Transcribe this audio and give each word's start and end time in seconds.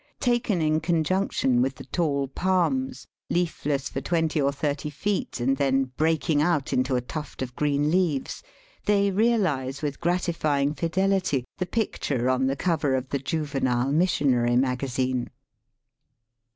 Taken 0.19 0.63
in 0.63 0.79
conjunction 0.79 1.61
with 1.61 1.75
the 1.75 1.83
taU 1.85 2.25
palms, 2.33 3.05
leafless 3.29 3.87
for 3.87 4.01
twenty 4.01 4.41
or 4.41 4.51
thirty 4.51 4.89
feet, 4.89 5.39
and 5.39 5.57
then 5.57 5.91
breaking 5.95 6.41
out 6.41 6.73
into 6.73 6.95
a 6.95 7.01
tuft 7.01 7.43
of 7.43 7.55
green 7.55 7.91
leaves, 7.91 8.41
they 8.87 9.11
realize, 9.11 9.83
with 9.83 9.99
gratifying 10.01 10.73
fidelity, 10.73 11.45
the 11.59 11.67
picture 11.67 12.31
on 12.31 12.47
the 12.47 12.55
cover 12.55 12.95
of 12.95 13.09
the 13.09 13.19
Juvenile 13.19 13.91
Missionary 13.91 14.55
Maga 14.55 14.87
zine. 14.87 15.27